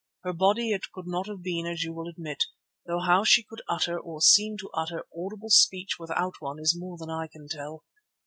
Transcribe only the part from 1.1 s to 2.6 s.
have been as you will admit,